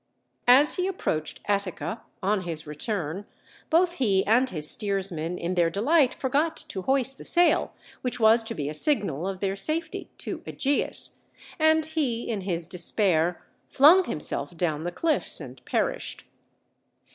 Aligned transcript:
As 0.47 0.77
he 0.77 0.87
approached 0.87 1.41
Attica, 1.45 2.01
on 2.23 2.41
his 2.41 2.65
return, 2.65 3.27
both 3.69 3.91
he 4.01 4.25
and 4.25 4.49
his 4.49 4.67
steersman 4.67 5.37
in 5.37 5.53
their 5.53 5.69
delight 5.69 6.11
forgot 6.11 6.57
to 6.69 6.81
hoist 6.81 7.19
the 7.19 7.23
sail 7.23 7.71
which 8.01 8.19
was 8.19 8.43
to 8.45 8.55
be 8.55 8.67
a 8.67 8.73
signal 8.73 9.27
of 9.27 9.41
their 9.41 9.55
safety 9.55 10.09
to 10.17 10.39
Ægeus; 10.39 11.17
and 11.59 11.85
he 11.85 12.27
in 12.27 12.41
his 12.41 12.65
despair 12.65 13.43
flung 13.69 14.05
himself 14.05 14.57
down 14.57 14.81
the 14.85 14.91
cliffs 14.91 15.39
and 15.39 15.63
perished. 15.65 16.23